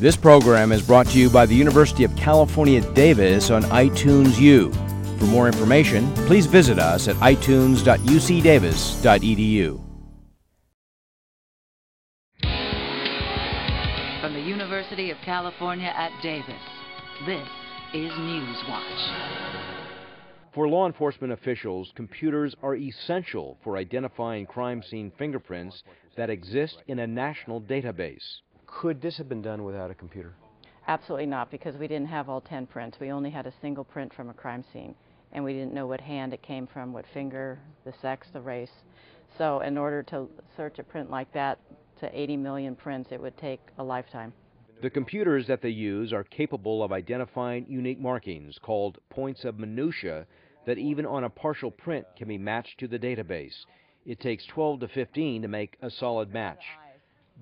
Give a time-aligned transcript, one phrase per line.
[0.00, 4.70] This program is brought to you by the University of California, Davis on iTunes U.
[5.18, 9.80] For more information, please visit us at itunes.ucdavis.edu.
[14.20, 16.54] From the University of California at Davis,
[17.26, 17.48] this
[17.92, 19.64] is Newswatch.
[20.54, 25.82] For law enforcement officials, computers are essential for identifying crime scene fingerprints
[26.16, 28.42] that exist in a national database.
[28.68, 30.34] Could this have been done without a computer?
[30.86, 32.98] Absolutely not, because we didn't have all 10 prints.
[33.00, 34.94] We only had a single print from a crime scene,
[35.32, 38.70] and we didn't know what hand it came from, what finger, the sex, the race.
[39.36, 41.58] So in order to search a print like that
[42.00, 44.32] to 80 million prints, it would take a lifetime.
[44.80, 50.26] The computers that they use are capable of identifying unique markings called points of minutia
[50.66, 53.64] that even on a partial print can be matched to the database.
[54.06, 56.62] It takes 12 to 15 to make a solid match.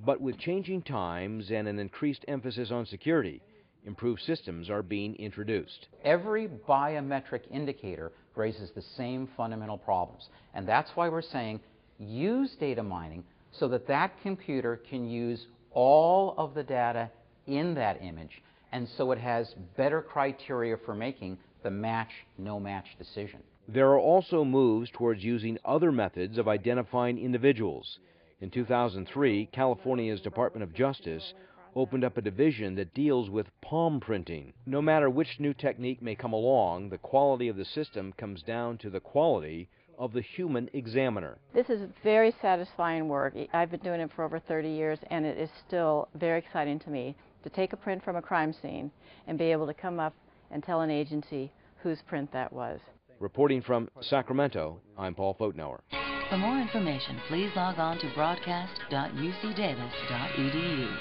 [0.05, 3.41] But with changing times and an increased emphasis on security,
[3.85, 5.89] improved systems are being introduced.
[6.05, 10.29] Every biometric indicator raises the same fundamental problems.
[10.55, 11.61] And that's why we're saying
[11.99, 17.11] use data mining so that that computer can use all of the data
[17.47, 22.87] in that image and so it has better criteria for making the match no match
[22.99, 23.41] decision.
[23.69, 27.99] There are also moves towards using other methods of identifying individuals.
[28.39, 31.33] In 2003, California's Department of Justice
[31.75, 34.53] opened up a division that deals with palm printing.
[34.67, 38.77] No matter which new technique may come along, the quality of the system comes down
[38.79, 41.39] to the quality of the human examiner.
[41.55, 43.35] This is very satisfying work.
[43.55, 46.91] I've been doing it for over 30 years, and it is still very exciting to
[46.91, 48.91] me to take a print from a crime scene
[49.27, 50.15] and be able to come up
[50.51, 51.51] and tell an agency
[51.83, 52.81] whose print that was.
[53.19, 55.81] Reporting from Sacramento, I'm Paul Fotenauer.
[56.29, 60.99] For more information, please log on to broadcast.ucdavis.edu.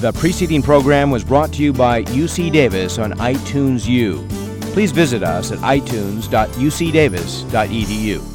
[0.00, 4.26] The preceding program was brought to you by UC Davis on iTunes U.
[4.72, 8.31] Please visit us at itunes.ucdavis.edu.